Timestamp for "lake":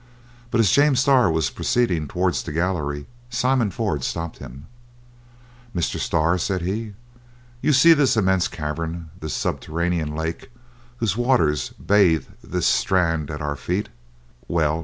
10.15-10.49